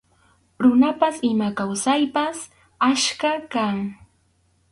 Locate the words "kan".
3.53-3.77